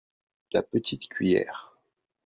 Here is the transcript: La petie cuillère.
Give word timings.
La 0.51 0.63
petie 0.63 0.97
cuillère. 0.97 1.77